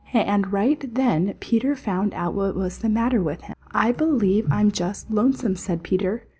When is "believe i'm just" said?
3.91-5.11